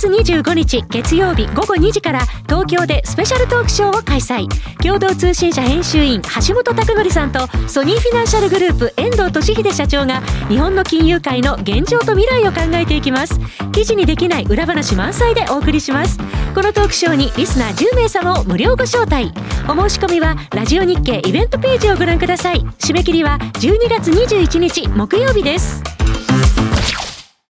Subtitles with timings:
[0.00, 4.48] 月25日月曜日午後2時から東京でスペシャルトークショーを開催
[4.82, 13.38] 共同通信社編集員橋本拓則さんとソニーフィナンシャルグループ遠藤俊秀社長が日本の金融界の現状と未来を考えていきます
[13.72, 16.16] 記事にできない裏話満載でお送りします
[16.54, 19.34] このトークショーにリスナー10名様を無料ご招待
[19.68, 25.82] お申し込みはラジオ日経イベントページをご覧ください締め切りは12月21日木曜日です。